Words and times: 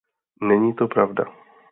Není 0.41 0.73
to 0.73 0.87
pravda. 0.87 1.25